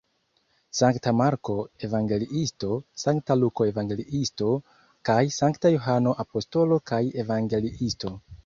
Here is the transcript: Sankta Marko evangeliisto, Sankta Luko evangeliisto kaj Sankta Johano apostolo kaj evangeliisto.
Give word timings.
Sankta 0.77 1.11
Marko 1.17 1.57
evangeliisto, 1.87 2.71
Sankta 3.03 3.37
Luko 3.43 3.67
evangeliisto 3.73 4.49
kaj 5.11 5.21
Sankta 5.39 5.75
Johano 5.77 6.19
apostolo 6.25 6.83
kaj 6.95 7.03
evangeliisto. 7.27 8.19